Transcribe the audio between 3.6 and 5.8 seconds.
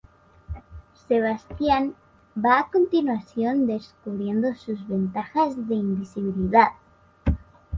descubriendo sus ventajas de